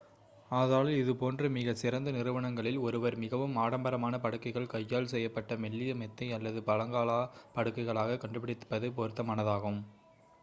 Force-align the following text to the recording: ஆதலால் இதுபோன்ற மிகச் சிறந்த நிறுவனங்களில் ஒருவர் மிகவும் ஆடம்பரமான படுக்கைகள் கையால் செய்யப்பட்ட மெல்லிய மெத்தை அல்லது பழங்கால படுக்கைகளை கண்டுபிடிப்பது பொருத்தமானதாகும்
ஆதலால் 0.51 0.87
இதுபோன்ற 0.93 1.49
மிகச் 1.49 1.81
சிறந்த 1.81 2.11
நிறுவனங்களில் 2.11 2.79
ஒருவர் 2.79 3.17
மிகவும் 3.17 3.53
ஆடம்பரமான 3.55 4.19
படுக்கைகள் 4.19 4.67
கையால் 4.67 5.11
செய்யப்பட்ட 5.11 5.57
மெல்லிய 5.57 5.93
மெத்தை 5.95 6.29
அல்லது 6.37 6.61
பழங்கால 6.63 7.19
படுக்கைகளை 7.55 8.17
கண்டுபிடிப்பது 8.17 8.89
பொருத்தமானதாகும் 8.97 9.79